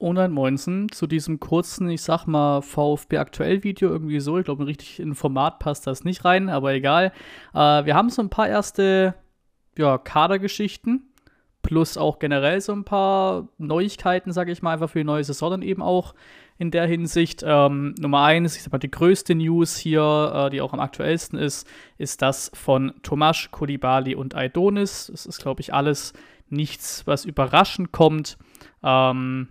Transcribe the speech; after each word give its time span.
119 0.00 0.90
zu 0.90 1.06
diesem 1.06 1.40
kurzen, 1.40 1.90
ich 1.90 2.02
sag 2.02 2.26
mal, 2.26 2.62
VfB 2.62 3.18
aktuell 3.18 3.62
Video 3.62 3.90
irgendwie 3.90 4.20
so. 4.20 4.38
Ich 4.38 4.44
glaube, 4.44 4.66
richtig 4.66 5.00
in 5.00 5.14
Format 5.14 5.58
passt 5.58 5.86
das 5.86 6.04
nicht 6.04 6.24
rein, 6.24 6.48
aber 6.48 6.72
egal. 6.72 7.12
Äh, 7.54 7.84
wir 7.84 7.94
haben 7.94 8.10
so 8.10 8.22
ein 8.22 8.30
paar 8.30 8.48
erste 8.48 9.14
ja, 9.76 9.98
Kadergeschichten 9.98 11.10
plus 11.62 11.96
auch 11.96 12.18
generell 12.18 12.60
so 12.60 12.72
ein 12.72 12.84
paar 12.84 13.48
Neuigkeiten, 13.58 14.32
sage 14.32 14.52
ich 14.52 14.62
mal, 14.62 14.72
einfach 14.72 14.90
für 14.90 15.00
die 15.00 15.04
neue 15.04 15.24
Saison 15.24 15.50
dann 15.50 15.62
eben 15.62 15.82
auch 15.82 16.14
in 16.58 16.70
der 16.70 16.86
Hinsicht. 16.86 17.42
Ähm, 17.46 17.94
Nummer 17.98 18.22
eins, 18.22 18.56
ich 18.56 18.62
sag 18.62 18.72
mal, 18.72 18.78
die 18.78 18.90
größte 18.90 19.34
News 19.34 19.76
hier, 19.76 20.32
äh, 20.34 20.50
die 20.50 20.60
auch 20.60 20.72
am 20.72 20.80
aktuellsten 20.80 21.38
ist, 21.38 21.66
ist 21.98 22.22
das 22.22 22.50
von 22.54 22.94
Tomasz, 23.02 23.50
Kulibali 23.50 24.14
und 24.14 24.34
Aidonis. 24.34 25.08
Das 25.10 25.26
ist, 25.26 25.40
glaube 25.40 25.60
ich, 25.60 25.72
alles 25.74 26.12
nichts, 26.48 27.06
was 27.06 27.24
überraschend 27.24 27.92
kommt. 27.92 28.38
Ähm, 28.82 29.48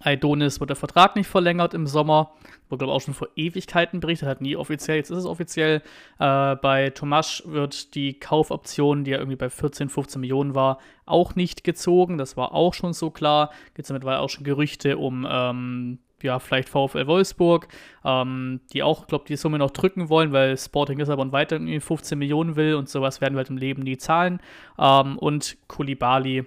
Aidonis 0.00 0.60
wird 0.60 0.70
der 0.70 0.76
Vertrag 0.76 1.16
nicht 1.16 1.26
verlängert 1.26 1.74
im 1.74 1.86
Sommer, 1.86 2.32
wurde 2.68 2.84
glaube 2.84 2.92
ich 2.92 2.96
auch 2.96 3.04
schon 3.04 3.14
vor 3.14 3.28
Ewigkeiten 3.36 4.00
berichtet, 4.00 4.28
hat 4.28 4.40
nie 4.40 4.56
offiziell, 4.56 4.96
jetzt 4.96 5.10
ist 5.10 5.18
es 5.18 5.26
offiziell. 5.26 5.82
Äh, 6.18 6.56
bei 6.56 6.90
Tomasch 6.90 7.42
wird 7.46 7.94
die 7.94 8.14
Kaufoption, 8.14 9.04
die 9.04 9.12
ja 9.12 9.18
irgendwie 9.18 9.36
bei 9.36 9.50
14, 9.50 9.88
15 9.88 10.20
Millionen 10.20 10.54
war, 10.54 10.78
auch 11.04 11.34
nicht 11.34 11.64
gezogen. 11.64 12.18
Das 12.18 12.36
war 12.36 12.54
auch 12.54 12.74
schon 12.74 12.92
so 12.92 13.10
klar. 13.10 13.50
Gibt 13.74 13.86
es 13.86 13.92
mittlerweile 13.92 14.20
auch 14.20 14.30
schon 14.30 14.44
Gerüchte 14.44 14.98
um 14.98 15.26
ähm, 15.28 15.98
ja, 16.22 16.38
vielleicht 16.38 16.68
VfL 16.68 17.06
Wolfsburg, 17.06 17.68
ähm, 18.04 18.60
die 18.72 18.82
auch, 18.82 19.06
glaube 19.06 19.24
die 19.26 19.36
Summe 19.36 19.58
noch 19.58 19.70
drücken 19.70 20.08
wollen, 20.08 20.32
weil 20.32 20.56
Sporting 20.56 20.98
Lissabon 20.98 21.32
weiter 21.32 21.58
15 21.58 22.18
Millionen 22.18 22.56
will 22.56 22.74
und 22.74 22.88
sowas 22.88 23.20
werden 23.20 23.34
wir 23.34 23.38
halt 23.38 23.50
im 23.50 23.56
Leben 23.56 23.82
nie 23.82 23.96
zahlen. 23.96 24.40
Ähm, 24.78 25.18
und 25.18 25.56
Kulibali 25.68 26.44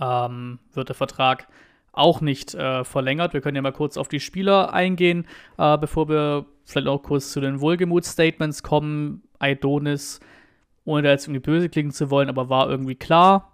ähm, 0.00 0.58
wird 0.72 0.88
der 0.88 0.96
Vertrag 0.96 1.48
auch 1.98 2.20
nicht 2.20 2.54
äh, 2.54 2.84
verlängert. 2.84 3.32
Wir 3.32 3.40
können 3.40 3.56
ja 3.56 3.62
mal 3.62 3.72
kurz 3.72 3.96
auf 3.96 4.08
die 4.08 4.20
Spieler 4.20 4.72
eingehen, 4.72 5.26
äh, 5.58 5.76
bevor 5.78 6.08
wir 6.08 6.46
vielleicht 6.64 6.88
auch 6.88 7.02
kurz 7.02 7.32
zu 7.32 7.40
den 7.40 7.60
Wohlgemutsstatements 7.60 8.62
kommen. 8.62 9.22
Aidonis, 9.38 10.20
ohne 10.84 11.02
da 11.02 11.10
jetzt 11.10 11.26
irgendwie 11.26 11.40
böse 11.40 11.68
klingen 11.68 11.92
zu 11.92 12.10
wollen, 12.10 12.28
aber 12.28 12.48
war 12.48 12.68
irgendwie 12.68 12.96
klar. 12.96 13.52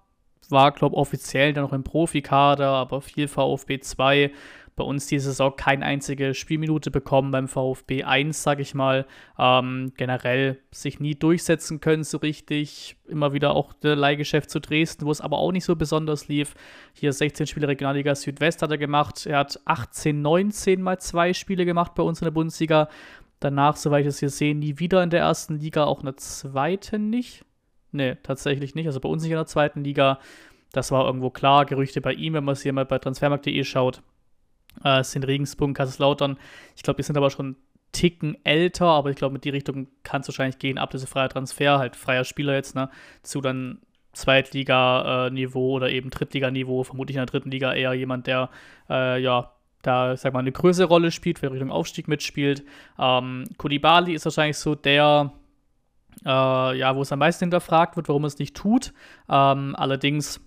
War, 0.51 0.73
glaube 0.73 0.95
ich, 0.95 0.99
offiziell 0.99 1.53
dann 1.53 1.65
noch 1.65 1.73
im 1.73 1.85
Profikader, 1.85 2.69
aber 2.69 3.01
viel 3.01 3.29
VfB 3.29 3.81
2 3.81 4.31
bei 4.77 4.83
uns 4.83 5.07
diese 5.07 5.27
Saison 5.27 5.55
keine 5.57 5.85
einzige 5.85 6.35
Spielminute 6.35 6.91
bekommen 6.91 7.31
beim 7.31 7.47
VfB 7.47 8.03
1, 8.03 8.43
sage 8.43 8.63
ich 8.63 8.75
mal. 8.75 9.07
Ähm, 9.39 9.93
generell 9.97 10.59
sich 10.73 10.99
nie 10.99 11.15
durchsetzen 11.15 11.81
können 11.81 12.03
so 12.03 12.19
richtig. 12.19 12.97
Immer 13.07 13.33
wieder 13.33 13.55
auch 13.55 13.73
der 13.73 13.95
Leihgeschäft 13.95 14.51
zu 14.51 14.61
Dresden, 14.61 15.07
wo 15.07 15.13
es 15.13 15.21
aber 15.21 15.39
auch 15.39 15.53
nicht 15.53 15.65
so 15.65 15.77
besonders 15.77 16.27
lief. 16.27 16.55
Hier 16.93 17.13
16 17.13 17.47
Spiele 17.47 17.69
Regionalliga 17.69 18.17
Südwest 18.17 18.63
hat 18.63 18.73
er 18.73 18.79
gemacht. 18.79 19.27
Er 19.27 19.39
hat 19.39 19.61
18, 19.65 20.21
19 20.21 20.83
mal 20.83 20.99
zwei 20.99 21.33
Spiele 21.35 21.65
gemacht 21.65 21.95
bei 21.95 22.03
uns 22.03 22.21
in 22.21 22.25
der 22.25 22.33
Bundesliga. 22.33 22.89
Danach, 23.39 23.77
soweit 23.77 24.01
ich 24.01 24.09
das 24.09 24.19
hier 24.19 24.31
sehe, 24.31 24.57
nie 24.57 24.79
wieder 24.81 25.03
in 25.05 25.11
der 25.11 25.21
ersten 25.21 25.61
Liga, 25.61 25.85
auch 25.85 26.01
in 26.01 26.07
der 26.07 26.17
zweiten 26.17 27.11
nicht. 27.11 27.45
Nee, 27.93 28.17
tatsächlich 28.25 28.75
nicht. 28.75 28.87
Also 28.87 28.99
bei 28.99 29.09
uns 29.09 29.23
nicht 29.23 29.31
in 29.31 29.37
der 29.37 29.47
zweiten 29.47 29.85
Liga. 29.85 30.19
Das 30.73 30.91
war 30.91 31.07
irgendwo 31.07 31.31
klar. 31.31 31.65
Gerüchte 31.65 32.01
bei 32.01 32.13
ihm, 32.13 32.33
wenn 32.33 32.43
man 32.43 32.55
es 32.55 32.63
hier 32.63 32.73
mal 32.73 32.85
bei 32.85 32.99
transfermarkt.de 32.99 33.63
schaut 33.63 34.03
äh, 34.83 35.01
es 35.01 35.13
sind 35.13 35.27
Regensburg, 35.27 35.75
Kaiserslautern. 35.75 36.39
Ich 36.77 36.83
glaube, 36.83 36.97
die 36.97 37.03
sind 37.03 37.17
aber 37.17 37.31
schon 37.31 37.57
Ticken 37.93 38.37
älter, 38.45 38.87
aber 38.87 39.11
ich 39.11 39.17
glaube, 39.17 39.35
mit 39.35 39.45
die 39.45 39.51
Richtung 39.51 39.87
kann 40.03 40.23
es 40.23 40.29
wahrscheinlich 40.29 40.59
gehen. 40.59 40.79
Ablösefreier 40.79 41.29
Transfer, 41.29 41.79
halt 41.79 41.95
freier 41.95 42.25
Spieler 42.25 42.55
jetzt, 42.55 42.75
ne? 42.75 42.91
Zu 43.23 43.41
dann 43.41 43.81
Zweitliga-Niveau 44.13 45.73
oder 45.73 45.91
eben 45.91 46.11
Drittliga-Niveau, 46.11 46.85
vermutlich 46.85 47.17
in 47.17 47.21
der 47.21 47.27
dritten 47.27 47.51
Liga 47.51 47.73
eher 47.73 47.93
jemand, 47.95 48.27
der 48.27 48.51
äh, 48.89 49.21
ja 49.21 49.55
da, 49.87 50.17
sag 50.17 50.33
mal, 50.33 50.41
eine 50.41 50.53
größere 50.53 50.87
Rolle 50.87 51.11
spielt, 51.11 51.43
wer 51.43 51.53
Richtung 51.53 51.71
Aufstieg 51.71 52.09
mitspielt. 52.09 52.65
Ähm, 52.99 53.45
Kulibali 53.59 54.15
ist 54.15 54.25
wahrscheinlich 54.25 54.57
so 54.57 54.75
der, 54.75 55.33
äh, 56.25 56.79
ja, 56.79 56.97
wo 56.97 57.03
es 57.03 57.13
am 57.13 57.19
meisten 57.19 57.45
hinterfragt 57.45 57.97
wird, 57.97 58.09
warum 58.09 58.25
er 58.25 58.29
es 58.29 58.39
nicht 58.39 58.57
tut. 58.57 58.93
Ähm, 59.29 59.75
allerdings, 59.77 60.41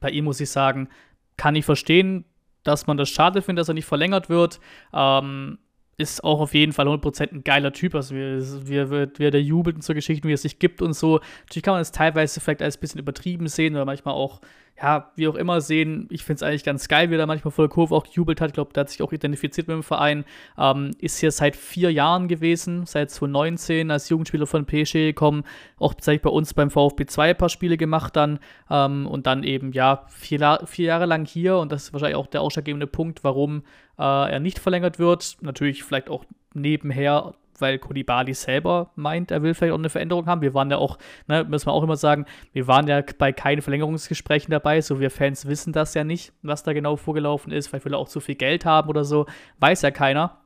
bei 0.00 0.10
ihm 0.10 0.24
muss 0.24 0.40
ich 0.40 0.50
sagen, 0.50 0.88
kann 1.36 1.54
ich 1.54 1.64
verstehen, 1.64 2.24
dass 2.64 2.86
man 2.86 2.96
das 2.96 3.08
schade 3.08 3.42
findet, 3.42 3.62
dass 3.62 3.68
er 3.68 3.74
nicht 3.74 3.86
verlängert 3.86 4.28
wird. 4.28 4.60
Ähm, 4.92 5.58
ist 5.96 6.24
auch 6.24 6.40
auf 6.40 6.54
jeden 6.54 6.72
Fall 6.72 6.88
100% 6.88 7.32
ein 7.32 7.44
geiler 7.44 7.72
Typ. 7.72 7.94
Also, 7.94 8.14
wie, 8.14 8.40
wie, 8.68 9.08
wie 9.18 9.30
der 9.30 9.42
jubelt 9.42 9.76
und 9.76 9.82
so 9.82 9.94
Geschichten, 9.94 10.28
wie 10.28 10.32
es 10.32 10.42
sich 10.42 10.58
gibt 10.58 10.82
und 10.82 10.94
so. 10.94 11.20
Natürlich 11.46 11.62
kann 11.62 11.74
man 11.74 11.82
es 11.82 11.92
teilweise 11.92 12.40
vielleicht 12.40 12.62
als 12.62 12.76
ein 12.76 12.80
bisschen 12.80 13.00
übertrieben 13.00 13.48
sehen 13.48 13.74
oder 13.74 13.84
manchmal 13.84 14.14
auch 14.14 14.40
ja, 14.80 15.12
wie 15.16 15.28
auch 15.28 15.34
immer 15.34 15.60
sehen, 15.60 16.08
ich 16.10 16.24
finde 16.24 16.36
es 16.36 16.42
eigentlich 16.42 16.64
ganz 16.64 16.88
geil, 16.88 17.10
wie 17.10 17.14
er 17.14 17.18
da 17.18 17.26
manchmal 17.26 17.52
vor 17.52 17.66
der 17.66 17.72
Kurve 17.72 17.94
auch 17.94 18.04
gejubelt 18.04 18.40
hat. 18.40 18.48
Ich 18.48 18.54
glaube, 18.54 18.72
der 18.72 18.82
hat 18.82 18.90
sich 18.90 19.02
auch 19.02 19.12
identifiziert 19.12 19.68
mit 19.68 19.76
dem 19.76 19.82
Verein. 19.82 20.24
Ähm, 20.58 20.90
ist 20.98 21.18
hier 21.18 21.30
seit 21.30 21.54
vier 21.56 21.92
Jahren 21.92 22.26
gewesen, 22.26 22.86
seit 22.86 23.10
2019 23.10 23.90
als 23.90 24.08
Jugendspieler 24.08 24.46
von 24.46 24.64
PSG 24.64 24.92
gekommen. 24.94 25.44
Auch 25.78 25.94
bei 25.94 26.30
uns 26.30 26.54
beim 26.54 26.70
VfB 26.70 27.06
2 27.06 27.30
ein 27.30 27.36
paar 27.36 27.48
Spiele 27.48 27.76
gemacht 27.76 28.16
dann. 28.16 28.40
Ähm, 28.70 29.06
und 29.06 29.26
dann 29.26 29.44
eben, 29.44 29.72
ja, 29.72 30.04
vier, 30.08 30.60
vier, 30.64 30.86
Jahre 30.86 31.06
lang 31.06 31.26
hier. 31.26 31.58
Und 31.58 31.70
das 31.70 31.84
ist 31.84 31.92
wahrscheinlich 31.92 32.16
auch 32.16 32.26
der 32.26 32.40
ausschlaggebende 32.40 32.86
Punkt, 32.86 33.22
warum 33.22 33.62
äh, 33.98 34.02
er 34.02 34.40
nicht 34.40 34.58
verlängert 34.58 34.98
wird. 34.98 35.36
Natürlich 35.40 35.84
vielleicht 35.84 36.10
auch 36.10 36.24
nebenher 36.54 37.34
weil 37.62 37.78
Kulibali 37.78 38.34
selber 38.34 38.90
meint, 38.96 39.30
er 39.30 39.42
will 39.42 39.54
vielleicht 39.54 39.72
auch 39.72 39.78
eine 39.78 39.88
Veränderung 39.88 40.26
haben. 40.26 40.42
Wir 40.42 40.52
waren 40.52 40.70
ja 40.70 40.76
auch, 40.76 40.98
ne, 41.28 41.44
müssen 41.44 41.66
wir 41.66 41.72
auch 41.72 41.82
immer 41.82 41.96
sagen, 41.96 42.26
wir 42.52 42.66
waren 42.66 42.86
ja 42.88 43.02
bei 43.16 43.32
keinen 43.32 43.62
Verlängerungsgesprächen 43.62 44.50
dabei, 44.50 44.82
so 44.82 45.00
wir 45.00 45.10
Fans 45.10 45.46
wissen 45.46 45.72
das 45.72 45.94
ja 45.94 46.04
nicht, 46.04 46.32
was 46.42 46.64
da 46.64 46.74
genau 46.74 46.96
vorgelaufen 46.96 47.52
ist. 47.52 47.68
Vielleicht 47.68 47.86
will 47.86 47.94
er 47.94 47.98
auch 47.98 48.08
zu 48.08 48.20
viel 48.20 48.34
Geld 48.34 48.66
haben 48.66 48.90
oder 48.90 49.04
so, 49.04 49.26
weiß 49.60 49.82
ja 49.82 49.90
keiner. 49.90 50.40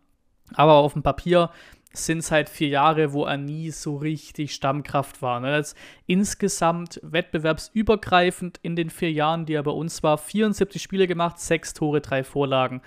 Aber 0.54 0.74
auf 0.74 0.92
dem 0.92 1.02
Papier 1.02 1.50
sind 1.92 2.18
es 2.18 2.30
halt 2.30 2.48
vier 2.48 2.68
Jahre, 2.68 3.12
wo 3.12 3.24
er 3.24 3.38
nie 3.38 3.70
so 3.70 3.96
richtig 3.96 4.54
Stammkraft 4.54 5.22
war. 5.22 5.40
Ne? 5.40 5.50
Das 5.50 5.74
insgesamt 6.06 7.00
wettbewerbsübergreifend 7.02 8.60
in 8.62 8.76
den 8.76 8.90
vier 8.90 9.10
Jahren, 9.10 9.46
die 9.46 9.54
er 9.54 9.62
bei 9.62 9.70
uns 9.70 10.02
war, 10.02 10.18
74 10.18 10.82
Spiele 10.82 11.06
gemacht, 11.06 11.40
sechs 11.40 11.72
Tore, 11.72 12.02
drei 12.02 12.22
Vorlagen. 12.22 12.82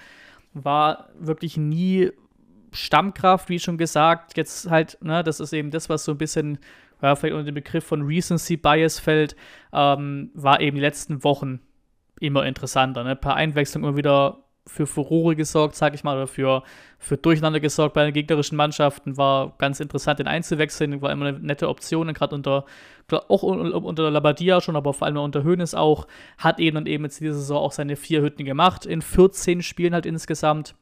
War 0.54 1.10
wirklich 1.18 1.58
nie 1.58 2.12
Stammkraft, 2.72 3.50
wie 3.50 3.60
schon 3.60 3.78
gesagt, 3.78 4.38
jetzt 4.38 4.70
halt, 4.70 4.98
ne, 5.02 5.24
das 5.24 5.40
ist 5.40 5.54
eben 5.54 5.72
das, 5.72 5.90
was 5.90 6.06
so 6.06 6.12
ein 6.12 6.18
bisschen, 6.18 6.60
ja, 7.02 7.16
vielleicht 7.16 7.34
unter 7.34 7.46
dem 7.46 7.56
Begriff 7.56 7.86
von 7.86 8.04
Recency 8.04 8.58
Bias 8.58 9.00
fällt, 9.00 9.36
ähm, 9.74 10.32
war 10.34 10.60
eben 10.62 10.76
die 10.76 10.82
letzten 10.82 11.24
Wochen 11.24 11.60
immer 12.20 12.46
interessanter. 12.46 13.04
Ne? 13.04 13.12
Ein 13.12 13.20
paar 13.20 13.36
Einwechslungen 13.36 13.90
immer 13.90 13.98
wieder 13.98 14.44
für 14.70 14.86
Furore 14.86 15.36
gesorgt, 15.36 15.76
sag 15.76 15.96
ich 15.96 16.04
mal, 16.04 16.16
oder 16.16 16.28
für, 16.28 16.64
für 17.00 17.18
Durcheinander 17.18 17.60
gesorgt 17.60 17.96
bei 17.96 18.06
den 18.06 18.14
gegnerischen 18.14 18.56
Mannschaften. 18.56 19.18
War 19.18 19.56
ganz 19.58 19.80
interessant, 19.80 20.20
den 20.20 20.28
einzuwechseln, 20.28 21.02
war 21.02 21.12
immer 21.12 21.26
eine 21.26 21.40
nette 21.40 21.68
Option, 21.68 22.14
gerade 22.14 22.36
unter, 22.36 22.66
auch 23.12 23.44
unter 23.44 24.12
Labadia 24.12 24.62
schon, 24.62 24.76
aber 24.76 24.94
vor 24.94 25.08
allem 25.08 25.18
unter 25.18 25.44
Hoeneß 25.44 25.74
auch, 25.74 26.08
hat 26.38 26.60
eben 26.60 26.78
und 26.78 26.88
eben 26.88 27.04
jetzt 27.04 27.20
diese 27.20 27.34
Saison 27.34 27.58
auch 27.58 27.72
seine 27.72 27.96
vier 27.96 28.22
Hütten 28.22 28.46
gemacht, 28.46 28.86
in 28.86 29.02
14 29.02 29.64
Spielen 29.64 29.94
halt 29.94 30.06
insgesamt. 30.06 30.76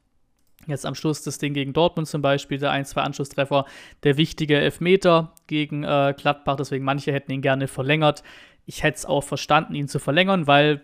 Jetzt 0.65 0.85
am 0.85 0.95
Schluss 0.95 1.23
das 1.23 1.37
Ding 1.37 1.53
gegen 1.53 1.71
Dortmund 1.71 2.09
zum 2.09 2.21
Beispiel, 2.21 2.57
der 2.57 2.71
ein, 2.71 2.83
zwei 2.83 3.01
Anschlusstreffer, 3.01 3.65
der 4.03 4.17
wichtige 4.17 4.57
Elfmeter 4.57 5.33
gegen 5.47 5.83
äh, 5.83 6.13
Gladbach, 6.17 6.57
deswegen 6.57 6.83
manche 6.83 7.13
hätten 7.13 7.31
ihn 7.31 7.41
gerne 7.41 7.69
verlängert. 7.69 8.21
Ich 8.65 8.83
hätte 8.83 8.97
es 8.97 9.05
auch 9.05 9.23
verstanden, 9.23 9.75
ihn 9.75 9.87
zu 9.87 9.99
verlängern, 9.99 10.45
weil, 10.45 10.81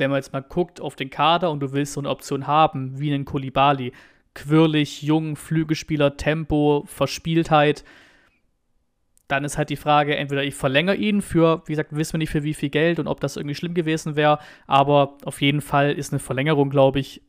wenn 0.00 0.10
man 0.10 0.18
jetzt 0.18 0.32
mal 0.32 0.40
guckt 0.40 0.80
auf 0.80 0.96
den 0.96 1.10
Kader 1.10 1.50
und 1.50 1.60
du 1.60 1.72
willst 1.72 1.92
so 1.92 2.00
eine 2.00 2.10
Option 2.10 2.46
haben, 2.46 2.98
wie 2.98 3.12
einen 3.12 3.24
Kulibali, 3.24 3.92
quirlig, 4.34 5.02
jung, 5.02 5.36
Flügelspieler, 5.36 6.16
Tempo, 6.16 6.84
Verspieltheit, 6.86 7.84
dann 9.28 9.44
ist 9.44 9.58
halt 9.58 9.70
die 9.70 9.76
Frage, 9.76 10.16
entweder 10.16 10.42
ich 10.42 10.54
verlängere 10.54 10.96
ihn 10.96 11.22
für, 11.22 11.62
wie 11.66 11.72
gesagt, 11.72 11.94
wissen 11.94 12.14
wir 12.14 12.18
nicht 12.18 12.30
für 12.30 12.42
wie 12.42 12.54
viel 12.54 12.70
Geld 12.70 12.98
und 12.98 13.06
ob 13.06 13.20
das 13.20 13.36
irgendwie 13.36 13.54
schlimm 13.54 13.74
gewesen 13.74 14.16
wäre, 14.16 14.40
aber 14.66 15.18
auf 15.24 15.40
jeden 15.40 15.60
Fall 15.60 15.92
ist 15.92 16.12
eine 16.12 16.18
Verlängerung, 16.18 16.70
glaube 16.70 16.98
ich, 16.98 17.22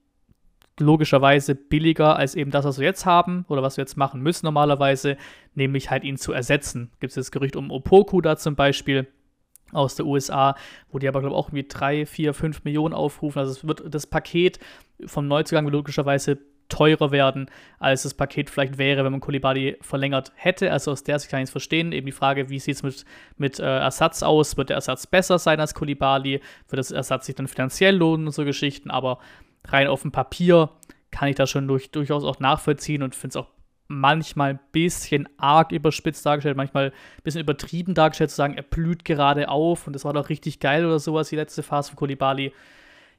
logischerweise 0.79 1.53
billiger 1.53 2.15
als 2.15 2.33
eben 2.33 2.49
das, 2.49 2.65
was 2.65 2.79
wir 2.79 2.87
jetzt 2.87 3.05
haben 3.05 3.45
oder 3.49 3.61
was 3.61 3.77
wir 3.77 3.83
jetzt 3.83 3.97
machen 3.97 4.21
müssen 4.21 4.45
normalerweise, 4.45 5.17
nämlich 5.53 5.91
halt 5.91 6.03
ihn 6.03 6.17
zu 6.17 6.33
ersetzen. 6.33 6.91
Gibt 6.99 7.11
es 7.11 7.15
das 7.15 7.31
Gerücht 7.31 7.55
um 7.55 7.71
Opoku 7.71 8.21
da 8.21 8.35
zum 8.35 8.55
Beispiel 8.55 9.07
aus 9.71 9.95
der 9.95 10.05
USA, 10.05 10.55
wo 10.91 10.99
die 10.99 11.07
aber, 11.07 11.21
glaube 11.21 11.35
ich, 11.35 11.39
auch 11.39 11.47
irgendwie 11.47 11.67
3, 11.67 12.05
4, 12.05 12.33
5 12.33 12.63
Millionen 12.63 12.93
aufrufen. 12.93 13.39
Also 13.39 13.51
es 13.51 13.67
wird 13.67 13.83
das 13.93 14.07
Paket 14.07 14.59
vom 15.05 15.27
Neuzugang 15.27 15.67
logischerweise 15.67 16.39
teurer 16.71 17.11
werden, 17.11 17.51
als 17.79 18.03
das 18.03 18.13
Paket 18.13 18.49
vielleicht 18.49 18.77
wäre, 18.77 19.03
wenn 19.03 19.11
man 19.11 19.21
Kulibali 19.21 19.77
verlängert 19.81 20.31
hätte. 20.35 20.71
Also 20.71 20.91
aus 20.91 21.03
der 21.03 21.19
Sicht 21.19 21.29
kann 21.29 21.41
ich 21.41 21.45
es 21.45 21.51
verstehen. 21.51 21.91
Eben 21.91 22.05
die 22.05 22.11
Frage, 22.11 22.49
wie 22.49 22.59
sieht 22.59 22.75
es 22.75 22.83
mit, 22.83 23.05
mit 23.37 23.59
äh, 23.59 23.63
Ersatz 23.63 24.23
aus? 24.23 24.57
Wird 24.57 24.69
der 24.69 24.77
Ersatz 24.77 25.05
besser 25.05 25.37
sein 25.37 25.59
als 25.59 25.75
Kulibali? 25.75 26.41
Wird 26.69 26.79
das 26.79 26.91
Ersatz 26.91 27.25
sich 27.25 27.35
dann 27.35 27.47
finanziell 27.47 27.95
lohnen 27.95 28.27
und 28.27 28.33
so 28.33 28.45
Geschichten? 28.45 28.89
Aber 28.89 29.19
rein 29.67 29.87
auf 29.87 30.01
dem 30.01 30.11
Papier 30.11 30.69
kann 31.11 31.27
ich 31.27 31.35
das 31.35 31.49
schon 31.49 31.67
durch, 31.67 31.91
durchaus 31.91 32.23
auch 32.23 32.39
nachvollziehen 32.39 33.03
und 33.03 33.15
finde 33.15 33.29
es 33.29 33.35
auch 33.35 33.49
manchmal 33.99 34.51
ein 34.51 34.59
bisschen 34.71 35.27
arg 35.37 35.71
überspitzt 35.71 36.25
dargestellt, 36.25 36.57
manchmal 36.57 36.87
ein 36.87 37.23
bisschen 37.23 37.41
übertrieben 37.41 37.93
dargestellt, 37.93 38.29
zu 38.29 38.35
sagen, 38.35 38.55
er 38.55 38.63
blüht 38.63 39.05
gerade 39.05 39.49
auf 39.49 39.87
und 39.87 39.93
das 39.93 40.05
war 40.05 40.13
doch 40.13 40.29
richtig 40.29 40.59
geil 40.59 40.85
oder 40.85 40.99
sowas, 40.99 41.29
die 41.29 41.35
letzte 41.35 41.63
Phase 41.63 41.89
von 41.89 41.97
Kolibali. 41.97 42.53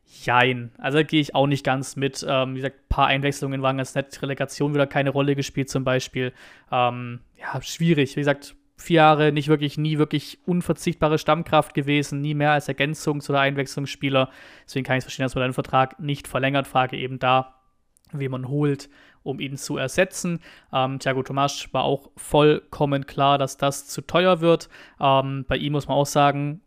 Jein. 0.05 0.73
Also 0.79 0.99
da 0.99 1.05
gehe 1.05 1.21
ich 1.21 1.35
auch 1.35 1.47
nicht 1.47 1.65
ganz 1.65 1.97
mit. 1.97 2.27
Ähm, 2.29 2.53
wie 2.53 2.57
gesagt, 2.57 2.77
ein 2.77 2.89
paar 2.89 3.07
Einwechslungen 3.07 3.63
waren 3.63 3.77
ganz 3.77 3.95
nett. 3.95 4.21
Relegation 4.21 4.75
wieder 4.75 4.87
keine 4.87 5.11
Rolle 5.11 5.37
gespielt 5.37 5.71
zum 5.71 5.85
Beispiel. 5.85 6.33
Ähm, 6.71 7.21
ja, 7.39 7.63
schwierig. 7.63 8.17
Wie 8.17 8.21
gesagt, 8.21 8.57
vier 8.77 8.97
Jahre 8.97 9.33
nicht 9.33 9.49
wirklich, 9.49 9.79
nie 9.79 9.99
wirklich 9.99 10.39
unverzichtbare 10.45 11.19
Stammkraft 11.19 11.73
gewesen, 11.73 12.21
nie 12.21 12.35
mehr 12.35 12.51
als 12.51 12.69
Ergänzungs- 12.69 13.31
oder 13.31 13.41
Einwechslungsspieler. 13.41 14.29
Deswegen 14.67 14.85
kann 14.85 14.99
ich 14.99 15.05
verstehen, 15.05 15.25
dass 15.25 15.35
man 15.35 15.45
den 15.45 15.53
Vertrag 15.55 15.99
nicht 16.01 16.29
verlängert. 16.29 16.67
Frage 16.67 16.97
eben 16.97 17.19
da, 17.19 17.62
wie 18.21 18.29
man 18.29 18.49
holt, 18.49 18.89
um 19.23 19.41
ihn 19.41 19.57
zu 19.57 19.77
ersetzen. 19.77 20.41
Ähm, 20.73 20.99
Thiago 20.99 21.23
Tomasch 21.23 21.73
war 21.73 21.85
auch 21.85 22.11
vollkommen 22.17 23.07
klar, 23.07 23.39
dass 23.39 23.57
das 23.57 23.87
zu 23.87 24.03
teuer 24.03 24.41
wird. 24.41 24.69
Ähm, 25.01 25.45
bei 25.49 25.57
ihm 25.57 25.73
muss 25.73 25.89
man 25.89 25.97
auch 25.97 26.07
sagen, 26.07 26.61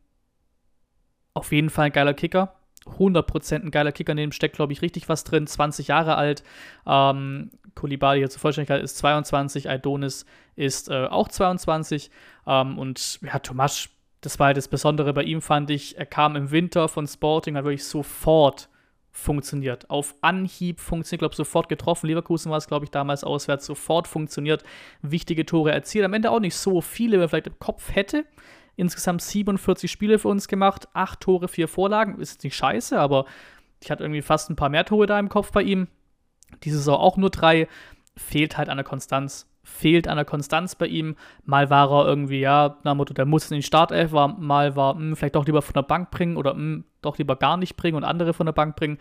auf 1.33 1.51
jeden 1.51 1.69
Fall 1.69 1.87
ein 1.87 1.91
geiler 1.91 2.13
Kicker. 2.13 2.55
100% 2.85 3.63
ein 3.63 3.71
geiler 3.71 3.91
Kicker, 3.91 4.11
in 4.11 4.17
dem 4.17 4.31
steckt, 4.31 4.55
glaube 4.55 4.73
ich, 4.73 4.81
richtig 4.81 5.09
was 5.09 5.23
drin. 5.23 5.47
20 5.47 5.87
Jahre 5.87 6.15
alt. 6.15 6.43
Ähm, 6.85 7.51
Kulibali 7.73 8.19
hier 8.19 8.29
zur 8.29 8.39
Vollständigkeit 8.39 8.81
ist 8.81 8.97
22, 8.97 9.69
Aidonis 9.69 10.25
ist 10.55 10.89
äh, 10.89 11.07
auch 11.07 11.27
22. 11.27 12.09
Ähm, 12.47 12.77
und 12.77 13.19
ja, 13.21 13.39
Tomasch, 13.39 13.89
das 14.21 14.39
war 14.39 14.47
halt 14.47 14.57
das 14.57 14.67
Besondere 14.67 15.13
bei 15.13 15.23
ihm, 15.23 15.41
fand 15.41 15.69
ich. 15.69 15.97
Er 15.97 16.05
kam 16.05 16.35
im 16.35 16.51
Winter 16.51 16.87
von 16.87 17.07
Sporting, 17.07 17.57
hat 17.57 17.65
wirklich 17.65 17.85
sofort 17.85 18.69
funktioniert. 19.15 19.89
Auf 19.89 20.13
Anhieb 20.21 20.81
funktioniert, 20.81 21.21
glaube 21.21 21.31
ich, 21.31 21.37
sofort 21.37 21.69
getroffen. 21.69 22.07
Leverkusen 22.07 22.51
war 22.51 22.57
es, 22.57 22.67
glaube 22.67 22.85
ich, 22.85 22.91
damals 22.91 23.23
auswärts, 23.23 23.65
sofort 23.65 24.07
funktioniert. 24.07 24.63
Wichtige 25.01 25.45
Tore 25.45 25.71
erzielt. 25.71 26.03
Am 26.03 26.13
Ende 26.13 26.31
auch 26.31 26.41
nicht 26.41 26.55
so 26.55 26.81
viele, 26.81 27.15
wie 27.15 27.19
man 27.19 27.29
vielleicht 27.29 27.47
im 27.47 27.57
Kopf 27.57 27.95
hätte. 27.95 28.25
Insgesamt 28.75 29.21
47 29.21 29.89
Spiele 29.89 30.19
für 30.19 30.27
uns 30.27 30.49
gemacht, 30.49 30.89
8 30.93 31.21
Tore, 31.21 31.47
4 31.47 31.69
Vorlagen. 31.69 32.19
Ist 32.19 32.43
nicht 32.43 32.57
scheiße, 32.57 32.99
aber 32.99 33.25
ich 33.81 33.89
hatte 33.89 34.03
irgendwie 34.03 34.21
fast 34.21 34.49
ein 34.49 34.57
paar 34.57 34.69
mehr 34.69 34.83
Tore 34.83 35.05
da 35.05 35.17
im 35.17 35.29
Kopf 35.29 35.51
bei 35.53 35.61
ihm. 35.63 35.87
Diese 36.63 36.77
Saison 36.77 36.97
auch 36.97 37.15
nur 37.15 37.29
3. 37.29 37.69
Fehlt 38.17 38.57
halt 38.57 38.67
an 38.67 38.77
der 38.77 38.85
Konstanz. 38.85 39.49
Fehlt 39.65 40.07
an 40.07 40.15
der 40.15 40.25
Konstanz 40.25 40.75
bei 40.75 40.87
ihm. 40.87 41.15
Mal 41.43 41.69
war 41.69 41.91
er 41.91 42.07
irgendwie, 42.07 42.39
ja, 42.39 42.77
nach 42.83 42.95
Motto, 42.95 43.13
der 43.13 43.25
muss 43.25 43.49
in 43.49 43.57
den 43.57 43.63
Startelf, 43.63 44.11
war, 44.11 44.27
mal 44.27 44.75
war, 44.75 44.93
mh, 44.93 45.01
hm, 45.01 45.15
vielleicht 45.15 45.35
doch 45.35 45.45
lieber 45.45 45.61
von 45.61 45.73
der 45.73 45.81
Bank 45.81 46.11
bringen 46.11 46.37
oder 46.37 46.53
mh, 46.53 46.59
hm, 46.59 46.83
doch 47.01 47.17
lieber 47.17 47.35
gar 47.35 47.57
nicht 47.57 47.75
bringen 47.75 47.97
und 47.97 48.03
andere 48.03 48.33
von 48.33 48.45
der 48.45 48.53
Bank 48.53 48.75
bringen. 48.75 48.99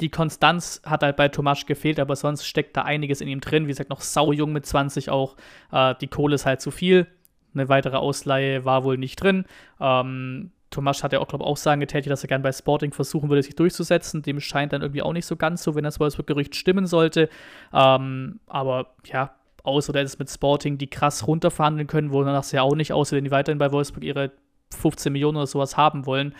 Die 0.00 0.10
Konstanz 0.10 0.80
hat 0.86 1.02
halt 1.02 1.16
bei 1.16 1.28
Tomasch 1.28 1.66
gefehlt, 1.66 1.98
aber 1.98 2.14
sonst 2.14 2.46
steckt 2.46 2.76
da 2.76 2.82
einiges 2.82 3.20
in 3.20 3.26
ihm 3.26 3.40
drin. 3.40 3.64
Wie 3.64 3.70
gesagt, 3.70 3.90
noch 3.90 4.00
saujung 4.00 4.52
mit 4.52 4.64
20 4.64 5.10
auch. 5.10 5.36
Äh, 5.72 5.96
die 6.00 6.06
Kohle 6.06 6.36
ist 6.36 6.46
halt 6.46 6.60
zu 6.60 6.70
viel. 6.70 7.08
Eine 7.52 7.68
weitere 7.68 7.96
Ausleihe 7.96 8.64
war 8.64 8.84
wohl 8.84 8.96
nicht 8.96 9.16
drin. 9.16 9.44
Ähm, 9.80 10.52
Tomasch 10.70 11.02
hat 11.02 11.12
ja 11.12 11.18
auch, 11.20 11.28
glaube 11.28 11.44
ich, 11.44 11.48
Aussagen 11.48 11.80
getätigt, 11.80 12.10
dass 12.10 12.22
er 12.22 12.28
gerne 12.28 12.42
bei 12.42 12.52
Sporting 12.52 12.92
versuchen 12.92 13.28
würde, 13.30 13.42
sich 13.42 13.56
durchzusetzen. 13.56 14.22
Dem 14.22 14.40
scheint 14.40 14.72
dann 14.72 14.82
irgendwie 14.82 15.02
auch 15.02 15.12
nicht 15.12 15.26
so 15.26 15.36
ganz 15.36 15.62
so, 15.62 15.74
wenn 15.74 15.84
das 15.84 15.98
Wolfsburg-Gerücht 15.98 16.54
stimmen 16.54 16.86
sollte. 16.86 17.28
Ähm, 17.72 18.40
aber 18.46 18.94
ja, 19.04 19.34
außer 19.62 19.92
der 19.92 20.02
ist 20.02 20.18
mit 20.18 20.30
Sporting, 20.30 20.78
die 20.78 20.88
krass 20.88 21.26
runterverhandeln 21.26 21.86
können, 21.86 22.12
wo 22.12 22.22
danach 22.22 22.50
ja 22.52 22.62
auch 22.62 22.74
nicht 22.74 22.92
aus, 22.92 23.12
wenn 23.12 23.24
die 23.24 23.30
weiterhin 23.30 23.58
bei 23.58 23.72
Wolfsburg 23.72 24.04
ihre 24.04 24.32
15 24.76 25.12
Millionen 25.12 25.36
oder 25.36 25.46
sowas 25.46 25.76
haben 25.76 26.06
wollen, 26.06 26.34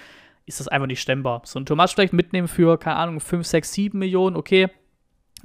ist 0.46 0.60
das 0.60 0.68
einfach 0.68 0.86
nicht 0.86 1.00
stemmbar. 1.00 1.42
So 1.44 1.58
ein 1.58 1.66
Tomasch 1.66 1.94
vielleicht 1.94 2.12
mitnehmen 2.12 2.48
für, 2.48 2.78
keine 2.78 2.96
Ahnung, 2.96 3.20
5, 3.20 3.46
6, 3.46 3.72
7 3.72 3.98
Millionen, 3.98 4.36
okay. 4.36 4.68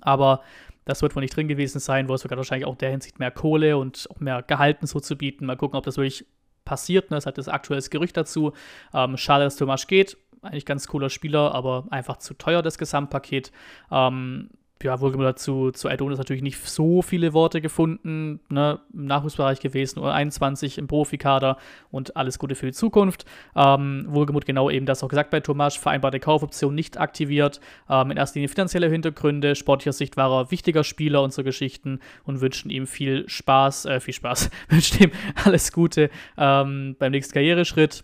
Aber 0.01 0.41
das 0.85 1.01
wird 1.01 1.15
wohl 1.15 1.21
nicht 1.21 1.35
drin 1.35 1.47
gewesen 1.47 1.79
sein. 1.79 2.07
Wolfsburg 2.07 2.31
hat 2.31 2.37
wahrscheinlich 2.37 2.65
auch 2.65 2.73
in 2.73 2.79
der 2.79 2.91
Hinsicht 2.91 3.19
mehr 3.19 3.31
Kohle 3.31 3.77
und 3.77 4.07
auch 4.11 4.19
mehr 4.19 4.41
Gehalten 4.43 4.87
so 4.87 4.99
zu 4.99 5.17
bieten. 5.17 5.45
Mal 5.45 5.57
gucken, 5.57 5.77
ob 5.77 5.85
das 5.85 5.97
wirklich 5.97 6.25
passiert. 6.65 7.11
Ne? 7.11 7.17
Es 7.17 7.25
hat 7.25 7.37
das 7.37 7.47
aktuelles 7.47 7.89
Gerücht 7.89 8.17
dazu. 8.17 8.53
Ähm, 8.93 9.17
schade, 9.17 9.43
dass 9.43 9.55
Tomasch 9.55 9.87
geht. 9.87 10.17
Eigentlich 10.41 10.65
ganz 10.65 10.87
cooler 10.87 11.09
Spieler, 11.09 11.53
aber 11.53 11.85
einfach 11.89 12.17
zu 12.17 12.33
teuer, 12.33 12.61
das 12.61 12.77
Gesamtpaket. 12.77 13.51
Ähm, 13.91 14.49
ja, 14.81 14.99
wohlgemerkt 14.99 15.37
dazu, 15.37 15.71
zu 15.71 15.89
Adonis 15.89 16.17
natürlich 16.17 16.43
nicht 16.43 16.57
so 16.57 17.01
viele 17.01 17.33
Worte 17.33 17.61
gefunden, 17.61 18.41
ne, 18.49 18.79
im 18.93 19.05
Nachwuchsbereich 19.05 19.59
gewesen, 19.59 19.99
oder 19.99 20.13
21 20.13 20.77
im 20.77 20.87
Profikader 20.87 21.57
und 21.89 22.17
alles 22.17 22.37
Gute 22.39 22.55
für 22.55 22.65
die 22.65 22.73
Zukunft. 22.73 23.25
Ähm, 23.55 24.05
wohlgemut 24.09 24.45
genau 24.45 24.69
eben 24.69 24.85
das 24.85 25.03
auch 25.03 25.07
gesagt 25.07 25.31
bei 25.31 25.39
Tomasch, 25.39 25.79
vereinbarte 25.79 26.19
Kaufoption 26.19 26.75
nicht 26.75 26.97
aktiviert, 26.97 27.61
ähm, 27.89 28.11
in 28.11 28.17
erster 28.17 28.39
Linie 28.39 28.49
finanzielle 28.49 28.89
Hintergründe, 28.89 29.55
sportlicher 29.55 29.93
Sicht 29.93 30.17
war 30.17 30.31
er 30.31 30.51
wichtiger 30.51 30.83
Spieler 30.83 31.23
und 31.23 31.33
so 31.33 31.43
Geschichten 31.43 31.99
und 32.25 32.41
wünschen 32.41 32.69
ihm 32.69 32.87
viel 32.87 33.27
Spaß, 33.29 33.85
äh, 33.85 33.99
viel 33.99 34.13
Spaß, 34.13 34.49
wünschen 34.69 35.03
ihm 35.03 35.11
alles 35.45 35.71
Gute 35.71 36.09
ähm, 36.37 36.95
beim 36.99 37.11
nächsten 37.11 37.33
Karriereschritt. 37.33 38.03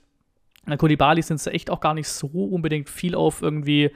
Kulibali 0.78 1.22
sind 1.22 1.40
sie 1.40 1.52
echt 1.52 1.70
auch 1.72 1.80
gar 1.80 1.94
nicht 1.94 2.08
so 2.08 2.28
unbedingt 2.28 2.90
viel 2.90 3.16
auf 3.16 3.42
irgendwie 3.42 3.92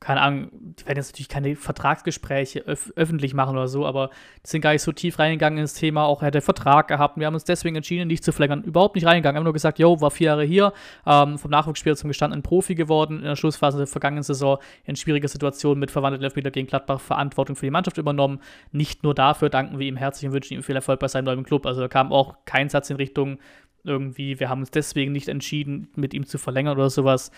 keine 0.00 0.22
Ahnung, 0.22 0.48
die 0.52 0.86
werden 0.86 0.96
jetzt 0.96 1.12
natürlich 1.12 1.28
keine 1.28 1.54
Vertragsgespräche 1.54 2.60
öf 2.60 2.90
öffentlich 2.96 3.34
machen 3.34 3.56
oder 3.56 3.68
so, 3.68 3.84
aber 3.84 4.08
die 4.44 4.48
sind 4.48 4.62
gar 4.62 4.72
nicht 4.72 4.80
so 4.80 4.92
tief 4.92 5.18
reingegangen 5.18 5.58
ins 5.58 5.74
Thema. 5.74 6.04
Auch 6.04 6.22
er 6.22 6.28
hat 6.28 6.34
der 6.34 6.40
Vertrag 6.40 6.88
gehabt 6.88 7.16
und 7.16 7.20
wir 7.20 7.26
haben 7.26 7.34
uns 7.34 7.44
deswegen 7.44 7.76
entschieden, 7.76 8.08
nicht 8.08 8.24
zu 8.24 8.32
verlängern. 8.32 8.62
Überhaupt 8.64 8.94
nicht 8.94 9.04
reingegangen. 9.04 9.36
Haben 9.36 9.44
nur 9.44 9.52
gesagt, 9.52 9.78
yo, 9.78 10.00
war 10.00 10.10
vier 10.10 10.28
Jahre 10.28 10.44
hier, 10.44 10.72
ähm, 11.06 11.36
vom 11.38 11.50
Nachwuchsspieler 11.50 11.96
zum 11.96 12.08
gestandenen 12.08 12.42
Profi 12.42 12.74
geworden, 12.74 13.18
in 13.18 13.24
der 13.24 13.36
Schlussphase 13.36 13.76
der 13.76 13.86
vergangenen 13.86 14.22
Saison 14.22 14.58
in 14.84 14.96
schwieriger 14.96 15.28
Situation 15.28 15.78
mit 15.78 15.90
verwandelten 15.90 16.24
Elfmeter 16.24 16.50
gegen 16.50 16.66
Gladbach 16.66 17.00
Verantwortung 17.00 17.54
für 17.54 17.66
die 17.66 17.70
Mannschaft 17.70 17.98
übernommen. 17.98 18.40
Nicht 18.72 19.02
nur 19.02 19.14
dafür 19.14 19.50
danken 19.50 19.78
wir 19.78 19.86
ihm 19.86 19.96
herzlich 19.96 20.26
und 20.26 20.32
wünschen 20.32 20.54
ihm 20.54 20.62
viel 20.62 20.76
Erfolg 20.76 20.98
bei 21.00 21.08
seinem 21.08 21.26
neuen 21.26 21.44
Club. 21.44 21.66
Also 21.66 21.82
da 21.82 21.88
kam 21.88 22.10
auch 22.10 22.36
kein 22.46 22.70
Satz 22.70 22.88
in 22.88 22.96
Richtung 22.96 23.38
irgendwie, 23.84 24.40
wir 24.40 24.48
haben 24.48 24.60
uns 24.60 24.70
deswegen 24.70 25.12
nicht 25.12 25.28
entschieden, 25.28 25.88
mit 25.94 26.14
ihm 26.14 26.26
zu 26.26 26.38
verlängern 26.38 26.78
oder 26.78 26.90
sowas. 26.90 27.30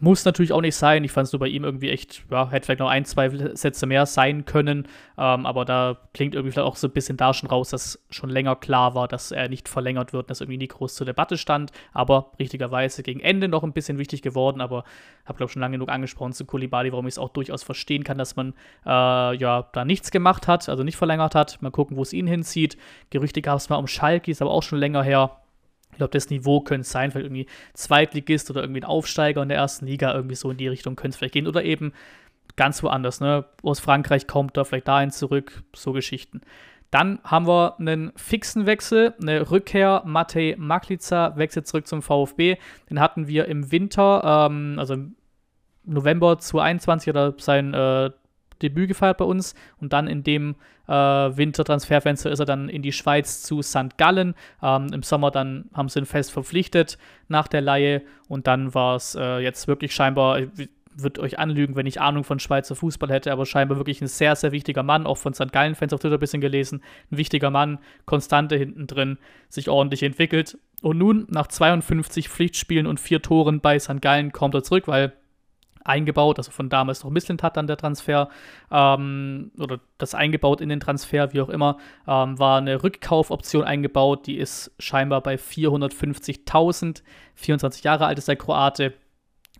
Muss 0.00 0.24
natürlich 0.24 0.52
auch 0.52 0.60
nicht 0.60 0.74
sein. 0.74 1.04
Ich 1.04 1.12
fand 1.12 1.26
es 1.26 1.32
nur 1.32 1.38
bei 1.38 1.46
ihm 1.46 1.62
irgendwie 1.62 1.90
echt, 1.90 2.24
ja, 2.28 2.50
hätte 2.50 2.66
vielleicht 2.66 2.80
noch 2.80 2.88
ein, 2.88 3.04
zwei 3.04 3.28
Sätze 3.54 3.86
mehr 3.86 4.04
sein 4.04 4.44
können. 4.44 4.88
Ähm, 5.16 5.46
aber 5.46 5.64
da 5.64 5.96
klingt 6.12 6.34
irgendwie 6.34 6.50
vielleicht 6.52 6.66
auch 6.66 6.74
so 6.74 6.88
ein 6.88 6.92
bisschen 6.92 7.16
da 7.16 7.32
schon 7.32 7.48
raus, 7.48 7.70
dass 7.70 8.04
schon 8.10 8.28
länger 8.28 8.56
klar 8.56 8.96
war, 8.96 9.06
dass 9.06 9.30
er 9.30 9.48
nicht 9.48 9.68
verlängert 9.68 10.12
wird, 10.12 10.28
dass 10.28 10.40
irgendwie 10.40 10.58
nie 10.58 10.66
groß 10.66 10.96
zur 10.96 11.06
Debatte 11.06 11.38
stand. 11.38 11.70
Aber 11.92 12.32
richtigerweise 12.40 13.04
gegen 13.04 13.20
Ende 13.20 13.46
noch 13.46 13.62
ein 13.62 13.72
bisschen 13.72 13.98
wichtig 13.98 14.22
geworden. 14.22 14.60
Aber 14.60 14.82
habe, 15.24 15.36
glaube 15.36 15.50
ich, 15.50 15.52
schon 15.52 15.62
lange 15.62 15.76
genug 15.76 15.88
angesprochen 15.88 16.32
zu 16.32 16.46
Kulibali, 16.46 16.90
warum 16.90 17.06
ich 17.06 17.14
es 17.14 17.18
auch 17.18 17.28
durchaus 17.28 17.62
verstehen 17.62 18.02
kann, 18.02 18.18
dass 18.18 18.34
man 18.34 18.54
äh, 18.84 19.36
ja 19.36 19.68
da 19.72 19.84
nichts 19.84 20.10
gemacht 20.10 20.48
hat, 20.48 20.68
also 20.68 20.82
nicht 20.82 20.96
verlängert 20.96 21.36
hat. 21.36 21.62
Mal 21.62 21.70
gucken, 21.70 21.96
wo 21.96 22.02
es 22.02 22.12
ihn 22.12 22.26
hinzieht. 22.26 22.76
Gerüchte 23.10 23.40
gab 23.40 23.58
es 23.58 23.68
mal 23.68 23.76
um 23.76 23.86
Schalke, 23.86 24.32
ist 24.32 24.42
aber 24.42 24.50
auch 24.50 24.64
schon 24.64 24.78
länger 24.78 25.04
her. 25.04 25.41
Ich 25.92 25.98
glaube, 25.98 26.12
das 26.12 26.30
Niveau 26.30 26.60
könnte 26.60 26.88
sein, 26.88 27.10
vielleicht 27.10 27.26
irgendwie 27.26 27.46
Zweitligist 27.74 28.50
oder 28.50 28.62
irgendwie 28.62 28.80
ein 28.80 28.86
Aufsteiger 28.86 29.42
in 29.42 29.48
der 29.48 29.58
ersten 29.58 29.86
Liga, 29.86 30.12
irgendwie 30.14 30.34
so 30.34 30.50
in 30.50 30.56
die 30.56 30.68
Richtung 30.68 30.96
könnte 30.96 31.10
es 31.10 31.16
vielleicht 31.18 31.34
gehen. 31.34 31.46
Oder 31.46 31.64
eben 31.64 31.92
ganz 32.56 32.82
woanders, 32.82 33.20
ne? 33.20 33.44
Aus 33.62 33.80
Frankreich 33.80 34.26
kommt 34.26 34.56
er 34.56 34.64
vielleicht 34.64 34.88
dahin 34.88 35.10
zurück, 35.10 35.62
so 35.74 35.92
Geschichten. 35.92 36.40
Dann 36.90 37.20
haben 37.24 37.46
wir 37.46 37.78
einen 37.78 38.12
fixen 38.16 38.66
Wechsel, 38.66 39.14
eine 39.20 39.50
Rückkehr. 39.50 40.02
Matej 40.04 40.56
Maklica 40.58 41.36
wechselt 41.36 41.66
zurück 41.66 41.86
zum 41.86 42.02
VfB. 42.02 42.56
Den 42.90 43.00
hatten 43.00 43.26
wir 43.28 43.46
im 43.46 43.72
Winter, 43.72 44.48
ähm, 44.50 44.76
also 44.78 44.94
im 44.94 45.16
November 45.84 46.38
2021 46.38 47.08
oder 47.08 47.34
sein 47.38 47.72
äh, 47.72 48.10
Debüt 48.62 48.88
gefeiert 48.88 49.18
bei 49.18 49.24
uns 49.24 49.54
und 49.80 49.92
dann 49.92 50.06
in 50.06 50.22
dem 50.22 50.56
äh, 50.88 50.92
Wintertransferfenster 50.92 52.30
ist 52.30 52.38
er 52.38 52.46
dann 52.46 52.68
in 52.68 52.82
die 52.82 52.92
Schweiz 52.92 53.42
zu 53.42 53.62
St. 53.62 53.96
Gallen. 53.98 54.34
Ähm, 54.62 54.88
Im 54.92 55.02
Sommer 55.02 55.30
dann 55.30 55.66
haben 55.74 55.88
sie 55.88 56.00
ihn 56.00 56.06
fest 56.06 56.32
verpflichtet 56.32 56.98
nach 57.28 57.48
der 57.48 57.60
Laie 57.60 58.02
und 58.28 58.46
dann 58.46 58.74
war 58.74 58.96
es 58.96 59.14
äh, 59.14 59.38
jetzt 59.38 59.68
wirklich 59.68 59.94
scheinbar, 59.94 60.38
ich 60.38 60.68
würde 60.94 61.20
euch 61.20 61.38
anlügen, 61.38 61.76
wenn 61.76 61.86
ich 61.86 62.00
Ahnung 62.00 62.24
von 62.24 62.38
Schweizer 62.38 62.74
Fußball 62.74 63.10
hätte, 63.10 63.32
aber 63.32 63.46
scheinbar 63.46 63.78
wirklich 63.78 64.00
ein 64.00 64.08
sehr, 64.08 64.36
sehr 64.36 64.52
wichtiger 64.52 64.82
Mann, 64.82 65.06
auch 65.06 65.18
von 65.18 65.34
St. 65.34 65.52
Gallen-Fans 65.52 65.92
auf 65.92 66.00
Twitter 66.00 66.16
ein 66.16 66.20
bisschen 66.20 66.40
gelesen. 66.40 66.82
Ein 67.10 67.18
wichtiger 67.18 67.50
Mann, 67.50 67.78
Konstante 68.04 68.56
hinten 68.56 68.86
drin, 68.86 69.18
sich 69.48 69.68
ordentlich 69.68 70.02
entwickelt. 70.02 70.58
Und 70.82 70.98
nun, 70.98 71.26
nach 71.30 71.46
52 71.46 72.28
Pflichtspielen 72.28 72.86
und 72.86 73.00
vier 73.00 73.22
Toren 73.22 73.60
bei 73.60 73.78
St. 73.78 74.02
Gallen, 74.02 74.32
kommt 74.32 74.54
er 74.54 74.62
zurück, 74.62 74.88
weil 74.88 75.12
eingebaut, 75.84 76.38
also 76.38 76.50
von 76.50 76.68
damals 76.68 77.04
noch 77.04 77.10
Missland 77.10 77.42
hat 77.42 77.56
dann 77.56 77.66
der 77.66 77.76
Transfer 77.76 78.28
ähm, 78.70 79.50
oder 79.58 79.80
das 79.98 80.14
eingebaut 80.14 80.60
in 80.60 80.68
den 80.68 80.80
Transfer, 80.80 81.32
wie 81.32 81.40
auch 81.40 81.48
immer, 81.48 81.78
ähm, 82.06 82.38
war 82.38 82.58
eine 82.58 82.82
Rückkaufoption 82.82 83.64
eingebaut, 83.64 84.26
die 84.26 84.38
ist 84.38 84.72
scheinbar 84.78 85.20
bei 85.22 85.36
450.000, 85.36 87.02
24 87.34 87.84
Jahre 87.84 88.06
alt 88.06 88.18
ist 88.18 88.28
der 88.28 88.36
Kroate. 88.36 88.94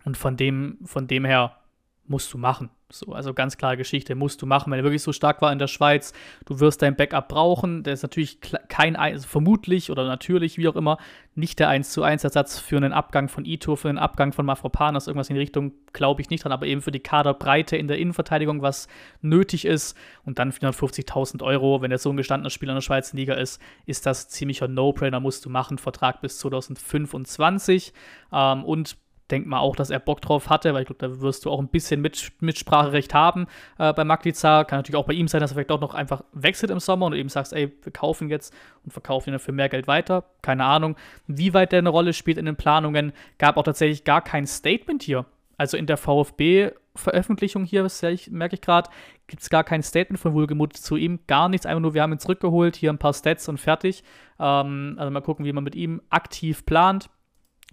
Und 0.05 0.17
von 0.17 0.35
dem, 0.35 0.79
von 0.83 1.07
dem 1.07 1.23
her 1.23 1.62
musst 2.05 2.33
du 2.33 2.37
machen. 2.37 2.69
So, 2.89 3.11
also 3.13 3.33
ganz 3.33 3.57
klare 3.57 3.75
Geschichte, 3.75 4.13
musst 4.13 4.41
du 4.41 4.45
machen. 4.45 4.71
Wenn 4.71 4.79
er 4.79 4.83
wirklich 4.83 5.01
so 5.01 5.13
stark 5.13 5.41
war 5.41 5.51
in 5.51 5.57
der 5.57 5.67
Schweiz, 5.67 6.13
du 6.45 6.59
wirst 6.59 6.81
dein 6.83 6.95
Backup 6.95 7.27
brauchen. 7.27 7.81
Der 7.81 7.93
ist 7.93 8.03
natürlich 8.03 8.39
kein, 8.67 8.95
also 8.95 9.27
vermutlich 9.27 9.89
oder 9.89 10.05
natürlich, 10.05 10.59
wie 10.59 10.67
auch 10.67 10.75
immer, 10.75 10.97
nicht 11.33 11.59
der 11.59 11.69
1 11.69 11.91
zu 11.91 12.03
1 12.03 12.23
Ersatz 12.23 12.59
für 12.59 12.77
einen 12.77 12.93
Abgang 12.93 13.29
von 13.29 13.45
Ito, 13.45 13.75
für 13.75 13.89
einen 13.89 13.97
Abgang 13.97 14.31
von 14.31 14.45
Mafropanos, 14.45 15.07
irgendwas 15.07 15.29
in 15.29 15.35
die 15.35 15.41
Richtung, 15.41 15.71
glaube 15.91 16.21
ich 16.21 16.29
nicht 16.29 16.43
dran, 16.43 16.51
aber 16.51 16.67
eben 16.67 16.81
für 16.81 16.91
die 16.91 16.99
Kaderbreite 16.99 17.77
in 17.77 17.87
der 17.87 17.97
Innenverteidigung, 17.97 18.61
was 18.61 18.87
nötig 19.21 19.65
ist. 19.65 19.97
Und 20.23 20.37
dann 20.37 20.51
450.000 20.51 21.41
Euro, 21.41 21.81
wenn 21.81 21.91
er 21.91 21.97
so 21.97 22.11
ein 22.11 22.17
gestandener 22.17 22.51
Spieler 22.51 22.73
in 22.73 22.77
der 22.77 22.81
Schweizer 22.81 23.17
Liga 23.17 23.33
ist, 23.33 23.59
ist 23.87 24.05
das 24.05 24.29
ziemlicher 24.29 24.67
No-Brainer, 24.67 25.19
musst 25.19 25.45
du 25.45 25.49
machen. 25.49 25.79
Vertrag 25.79 26.21
bis 26.21 26.37
2025. 26.37 27.91
Ähm, 28.31 28.63
und 28.65 28.97
denke 29.33 29.49
mal 29.49 29.59
auch, 29.59 29.75
dass 29.75 29.89
er 29.89 29.99
Bock 29.99 30.21
drauf 30.21 30.49
hatte, 30.49 30.73
weil 30.73 30.83
ich 30.83 30.87
glaube, 30.87 30.99
da 30.99 31.21
wirst 31.21 31.43
du 31.43 31.51
auch 31.51 31.59
ein 31.59 31.67
bisschen 31.67 32.01
Mit 32.01 32.31
Mitspracherecht 32.39 33.13
haben 33.13 33.47
äh, 33.79 33.91
bei 33.91 34.03
Magliza. 34.03 34.63
Kann 34.63 34.79
natürlich 34.79 34.97
auch 34.97 35.07
bei 35.07 35.13
ihm 35.13 35.27
sein, 35.27 35.41
dass 35.41 35.51
er 35.51 35.55
vielleicht 35.55 35.71
auch 35.71 35.81
noch 35.81 35.95
einfach 35.95 36.23
wechselt 36.33 36.71
im 36.71 36.79
Sommer 36.79 37.07
und 37.07 37.13
eben 37.13 37.29
sagst, 37.29 37.51
ey, 37.51 37.73
wir 37.81 37.91
kaufen 37.91 38.29
jetzt 38.29 38.53
und 38.85 38.91
verkaufen 38.91 39.29
ihn 39.29 39.33
dann 39.33 39.39
für 39.39 39.51
mehr 39.51 39.69
Geld 39.69 39.87
weiter. 39.87 40.25
Keine 40.43 40.65
Ahnung, 40.65 40.95
wie 41.25 41.53
weit 41.53 41.71
der 41.71 41.79
eine 41.79 41.89
Rolle 41.89 42.13
spielt 42.13 42.37
in 42.37 42.45
den 42.45 42.55
Planungen. 42.55 43.11
Gab 43.39 43.57
auch 43.57 43.63
tatsächlich 43.63 44.03
gar 44.03 44.21
kein 44.21 44.45
Statement 44.45 45.01
hier. 45.01 45.25
Also 45.57 45.77
in 45.77 45.87
der 45.87 45.97
VfB-Veröffentlichung 45.97 47.63
hier, 47.63 47.83
das 47.83 48.01
merke 48.29 48.55
ich 48.55 48.61
gerade, 48.61 48.89
gibt 49.27 49.41
es 49.41 49.49
gar 49.49 49.63
kein 49.63 49.81
Statement 49.81 50.19
von 50.19 50.33
Wohlgemut 50.33 50.73
zu 50.73 50.95
ihm. 50.95 51.19
Gar 51.25 51.49
nichts, 51.49 51.65
einfach 51.65 51.81
nur, 51.81 51.95
wir 51.95 52.03
haben 52.03 52.13
ihn 52.13 52.19
zurückgeholt, 52.19 52.75
hier 52.75 52.91
ein 52.91 52.99
paar 52.99 53.13
Stats 53.13 53.49
und 53.49 53.59
fertig. 53.59 54.03
Ähm, 54.39 54.95
also 54.97 55.11
mal 55.11 55.21
gucken, 55.21 55.45
wie 55.45 55.53
man 55.53 55.63
mit 55.63 55.75
ihm 55.75 56.01
aktiv 56.09 56.65
plant 56.65 57.09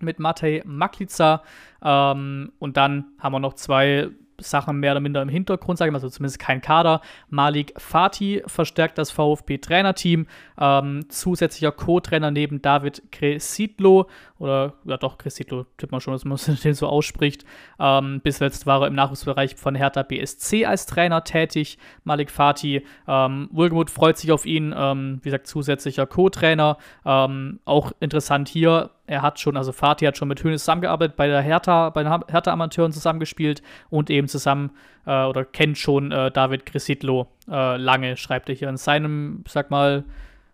mit 0.03 0.19
Matej 0.19 0.63
Maklica. 0.65 1.43
Ähm, 1.83 2.53
und 2.59 2.77
dann 2.77 3.07
haben 3.19 3.33
wir 3.33 3.41
noch 3.41 3.55
zwei 3.55 4.11
Sachen 4.43 4.79
mehr 4.79 4.93
oder 4.93 5.01
minder 5.01 5.23
im 5.23 5.29
Hintergrund, 5.29 5.79
sage 5.79 5.91
ich 5.91 5.93
mal, 5.93 6.11
zumindest 6.11 6.39
kein 6.39 6.61
Kader. 6.61 7.01
Malik 7.29 7.75
Fatih 7.77 8.43
verstärkt 8.47 8.99
das 8.99 9.11
VfB-Trainerteam. 9.11 10.27
Ähm, 10.59 11.09
zusätzlicher 11.09 11.73
Co-Trainer 11.73 12.31
neben 12.31 12.63
David 12.63 13.03
Cresidlo, 13.13 14.09
oder 14.39 14.75
ja 14.85 14.97
doch, 14.97 15.19
Cresidlo, 15.19 15.67
tippt 15.77 15.93
man 15.93 16.01
schon, 16.01 16.13
dass 16.13 16.25
man 16.25 16.39
den 16.65 16.75
so 16.75 16.87
ausspricht. 16.87 17.45
Ähm, 17.79 18.21
bis 18.23 18.39
jetzt 18.39 18.67
war 18.67 18.83
er 18.83 18.89
im 18.89 18.95
Nachwuchsbereich 18.95 19.57
von 19.57 19.75
Hertha 19.75 20.03
BSC 20.03 20.67
als 20.67 20.87
Trainer 20.87 21.25
tätig. 21.25 21.79
Malik 22.05 22.31
Fatih, 22.31 22.83
ähm, 23.07 23.49
Wohlgemut 23.53 23.91
freut 23.91 24.19
sich 24.19 24.33
auf 24.33 24.47
ihn, 24.47 24.75
ähm, 24.77 25.21
wie 25.23 25.29
gesagt, 25.29 25.47
zusätzlicher 25.47 26.07
Co-Trainer. 26.07 26.79
Ähm, 27.05 27.61
auch 27.65 27.93
interessant 28.01 28.49
hier, 28.49 28.91
er 29.11 29.23
hat 29.23 29.41
schon, 29.41 29.57
also 29.57 29.73
Fatih 29.73 30.07
hat 30.07 30.17
schon 30.17 30.29
mit 30.29 30.43
Hönes 30.45 30.63
zusammengearbeitet, 30.63 31.17
bei 31.17 31.27
der 31.27 31.43
Hertha, 31.43 31.91
bei 31.91 32.05
den 32.05 32.13
Hertha-Amateuren 32.29 32.93
zusammengespielt 32.93 33.61
und 33.91 34.09
eben 34.09 34.29
zusammen 34.29 34.71
äh, 35.05 35.25
oder 35.25 35.45
kennt 35.45 35.79
schon 35.79 36.13
äh, 36.13 36.31
David 36.31 36.65
Grisidlo 36.65 37.27
äh, 37.51 37.77
lange, 37.77 38.17
schreibt 38.17 38.49
er 38.49 38.55
hier 38.55 38.69
in 38.69 38.77
seinem, 38.77 39.43
sag 39.49 39.73
mal, 39.73 40.05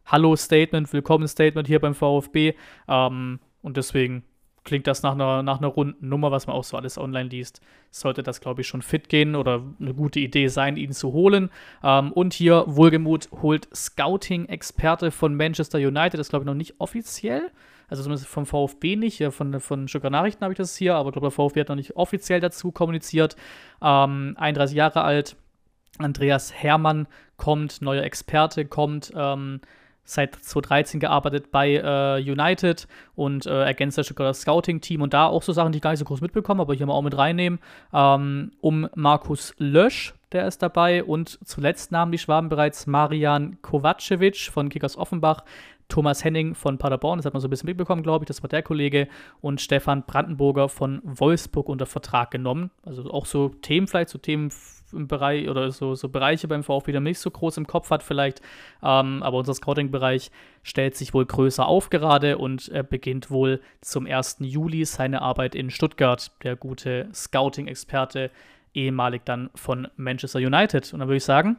Hallo-Statement, 0.07 0.91
Willkommen-Statement 0.91 1.69
hier 1.69 1.81
beim 1.81 1.95
VfB. 1.95 2.55
Ähm, 2.89 3.41
und 3.61 3.77
deswegen 3.77 4.23
klingt 4.65 4.87
das 4.87 5.03
nach 5.03 5.13
einer, 5.13 5.43
nach 5.43 5.59
einer 5.59 5.69
runden 5.69 6.09
Nummer, 6.09 6.31
was 6.31 6.47
man 6.47 6.57
auch 6.57 6.65
so 6.65 6.79
alles 6.79 6.97
online 6.97 7.29
liest. 7.29 7.61
Sollte 7.91 8.23
das, 8.23 8.41
glaube 8.41 8.63
ich, 8.63 8.67
schon 8.67 8.81
fit 8.81 9.11
gehen 9.11 9.35
oder 9.35 9.63
eine 9.79 9.93
gute 9.93 10.19
Idee 10.21 10.49
sein, 10.49 10.79
ihn 10.79 10.93
zu 10.93 11.13
holen. 11.13 11.51
Ähm, 11.85 12.11
und 12.11 12.33
hier, 12.33 12.65
wohlgemut, 12.67 13.29
holt 13.43 13.69
Scouting-Experte 13.77 15.11
von 15.11 15.35
Manchester 15.35 15.77
United, 15.77 16.19
das 16.19 16.31
glaube 16.31 16.45
ich 16.45 16.47
noch 16.47 16.55
nicht 16.55 16.77
offiziell 16.79 17.51
also 17.89 18.03
zumindest 18.03 18.29
vom 18.29 18.47
VfB 18.47 18.97
nicht, 18.97 19.23
von, 19.31 19.61
von 19.61 19.89
Stuttgart 19.89 20.13
Nachrichten 20.13 20.43
habe 20.43 20.53
ich 20.53 20.59
das 20.59 20.77
hier, 20.77 20.95
aber 20.95 21.09
ich 21.09 21.13
glaube, 21.13 21.27
der 21.27 21.33
VfB 21.33 21.61
hat 21.61 21.69
noch 21.69 21.77
nicht 21.77 21.97
offiziell 21.97 22.41
dazu 22.41 22.73
kommuniziert. 22.73 23.37
Ähm, 23.83 24.35
31 24.39 24.77
Jahre 24.77 25.03
alt, 25.03 25.37
Andreas 25.99 26.53
Hermann 26.53 27.07
kommt, 27.37 27.83
neuer 27.83 28.03
Experte 28.03 28.65
kommt, 28.65 29.13
ähm, 29.15 29.61
seit 30.05 30.37
2013 30.37 31.01
gearbeitet 31.01 31.51
bei 31.51 31.75
äh, 31.75 32.23
United 32.23 32.87
und 33.15 33.45
äh, 33.47 33.65
ergänzt 33.65 33.99
das 33.99 34.07
Stuttgarter 34.07 34.35
Scouting-Team 34.35 35.03
und 35.03 35.13
da 35.13 35.27
auch 35.27 35.43
so 35.43 35.53
Sachen, 35.53 35.73
die 35.73 35.79
ich 35.79 35.83
gar 35.83 35.91
nicht 35.91 35.99
so 35.99 36.05
groß 36.05 36.21
mitbekommen, 36.21 36.61
aber 36.61 36.75
hier 36.75 36.87
mal 36.87 36.95
auch 36.95 37.03
mit 37.03 37.17
reinnehmen. 37.17 37.59
Ähm, 37.93 38.53
um 38.61 38.89
Markus 38.95 39.55
Lösch, 39.59 40.15
der 40.33 40.47
ist 40.47 40.63
dabei 40.63 41.05
und 41.05 41.39
zuletzt 41.45 41.93
nahmen 41.93 42.13
die 42.13 42.19
Schwaben 42.19 42.49
bereits 42.49 42.87
Marian 42.87 43.61
Kovacevic 43.63 44.51
von 44.51 44.69
Kickers 44.69 44.97
Offenbach, 44.97 45.45
Thomas 45.89 46.25
Henning 46.25 46.55
von 46.55 46.79
Paderborn, 46.79 47.19
das 47.19 47.27
hat 47.27 47.33
man 47.33 47.41
so 47.41 47.47
ein 47.47 47.51
bisschen 47.51 47.69
mitbekommen, 47.69 48.03
glaube 48.03 48.25
ich, 48.25 48.27
das 48.27 48.43
war 48.43 48.49
der 48.49 48.63
Kollege, 48.63 49.09
und 49.41 49.61
Stefan 49.61 50.05
Brandenburger 50.05 50.69
von 50.69 51.01
Wolfsburg 51.05 51.69
unter 51.69 51.87
Vertrag 51.87 52.33
genommen. 52.33 52.71
Also 52.85 53.09
auch 53.11 53.25
so 53.25 53.51
Themen, 53.51 53.87
vielleicht 53.87 54.09
so 54.09 54.19
Themen 54.19 54.51
im 54.93 55.09
Bereich 55.09 55.49
oder 55.49 55.71
so, 55.71 55.95
so 55.95 56.09
Bereiche 56.09 56.49
beim 56.49 56.63
VfB, 56.63 56.93
man 56.93 57.05
nicht 57.05 57.19
so 57.19 57.31
groß 57.31 57.57
im 57.59 57.67
Kopf 57.67 57.91
hat, 57.91 58.03
vielleicht. 58.03 58.41
Ähm, 58.83 59.23
aber 59.23 59.39
unser 59.39 59.55
Scouting-Bereich 59.55 60.31
stellt 60.63 60.97
sich 60.97 61.15
wohl 61.15 61.27
größer 61.27 61.67
auf 61.67 61.91
gerade 61.91 62.39
und 62.39 62.69
er 62.69 62.83
beginnt 62.83 63.31
wohl 63.31 63.61
zum 63.81 64.07
1. 64.07 64.39
Juli 64.41 64.85
seine 64.85 65.23
Arbeit 65.23 65.55
in 65.55 65.71
Stuttgart, 65.71 66.33
der 66.43 66.57
gute 66.57 67.09
Scouting-Experte, 67.13 68.31
ehemalig 68.77 69.23
dann 69.25 69.51
von 69.55 69.89
Manchester 69.97 70.39
United. 70.39 70.93
Und 70.93 71.01
dann 71.01 71.09
würde 71.09 71.17
ich 71.17 71.25
sagen, 71.25 71.57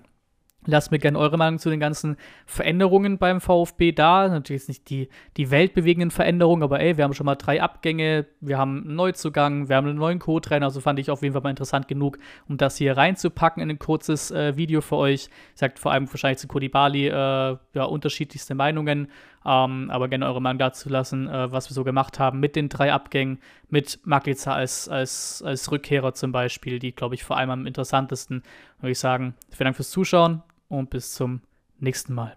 Lasst 0.70 0.92
mir 0.92 1.00
gerne 1.00 1.18
eure 1.18 1.38
Meinung 1.38 1.60
zu 1.60 1.70
den 1.70 1.80
ganzen 1.80 2.18
Veränderungen 2.46 3.18
beim 3.18 3.40
VfB 3.40 3.94
da. 3.94 4.28
Natürlich 4.28 4.64
jetzt 4.64 4.68
nicht 4.68 4.90
die, 4.90 5.08
die 5.38 5.50
weltbewegenden 5.50 6.12
Veränderungen, 6.12 6.62
aber 6.62 6.82
ey, 6.82 6.98
wir 6.98 7.06
haben 7.06 7.14
schon 7.14 7.26
mal 7.26 7.36
drei 7.36 7.62
Abgänge, 7.62 8.26
wir 8.42 8.58
haben 8.58 8.84
einen 8.84 8.96
Neuzugang, 8.96 9.70
wir 9.70 9.78
haben 9.78 9.88
einen 9.88 9.98
neuen 9.98 10.20
Co-Trainer, 10.20 10.66
also 10.66 10.82
fand 10.82 11.00
ich 11.00 11.10
auf 11.10 11.22
jeden 11.22 11.32
Fall 11.32 11.42
mal 11.42 11.52
interessant 11.52 11.88
genug, 11.88 12.18
um 12.50 12.58
das 12.58 12.76
hier 12.76 12.98
reinzupacken 12.98 13.64
in 13.64 13.70
ein 13.70 13.80
kurzes 13.80 14.30
äh, 14.32 14.58
Video 14.58 14.82
für 14.82 14.98
euch. 14.98 15.30
Sagt 15.56 15.80
vor 15.80 15.94
allem 15.94 16.12
wahrscheinlich 16.12 16.40
zu 16.40 16.50
Kodibali 16.50 17.08
äh, 17.08 17.12
ja, 17.12 17.84
unterschiedlichste 17.84 18.54
Meinungen, 18.54 19.10
ähm, 19.48 19.90
aber 19.90 20.10
gerne 20.10 20.26
eure 20.26 20.42
Meinung 20.42 20.60
dazu 20.60 20.90
lassen, 20.90 21.28
äh, 21.28 21.52
was 21.52 21.70
wir 21.70 21.74
so 21.74 21.86
gemacht 21.86 22.20
haben 22.20 22.40
mit 22.42 22.56
den 22.58 22.68
drei 22.68 22.92
Abgängen, 22.92 23.40
mit 23.70 24.00
Maglica 24.06 24.54
als, 24.54 24.90
als, 24.90 25.42
als 25.42 25.72
Rückkehrer 25.72 26.14
zum 26.14 26.34
Beispiel, 26.34 26.80
die, 26.80 26.92
glaube 26.92 27.16
ich, 27.16 27.24
vor 27.24 27.38
allem 27.38 27.50
am 27.50 27.66
interessantesten. 27.66 28.44
Würde 28.82 28.92
ich 28.92 29.00
sagen, 29.00 29.36
vielen 29.50 29.66
Dank 29.66 29.78
fürs 29.78 29.90
Zuschauen 29.90 30.44
und 30.68 30.90
bis 30.90 31.14
zum 31.14 31.42
nächsten 31.80 32.14
Mal. 32.14 32.36